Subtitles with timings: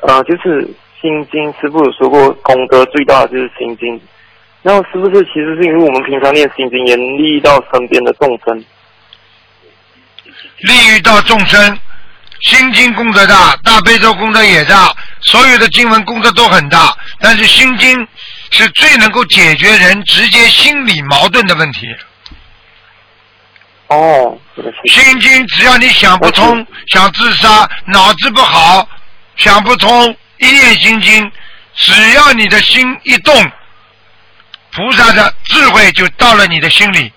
[0.00, 0.68] 呃，就是
[1.00, 4.00] 心经，师傅有说过功德最大的就是心经。
[4.62, 8.64] 然后是不是其实是因为我们平常念心经，也利益到身边的众生？
[10.60, 11.78] 利益到众生，
[12.40, 18.08] 心经功德大，大悲咒功德也大，所有的经文功德都很大，但是心经
[18.50, 21.86] 是最能够解决人直接心理矛盾的问题。
[23.88, 24.38] 哦，
[24.86, 28.88] 心经只要你想不通，想自杀，脑子不好，
[29.36, 31.32] 想不通，一念心经，
[31.74, 33.52] 只要你的心一动，
[34.72, 37.12] 菩萨的智慧就到了你的心里，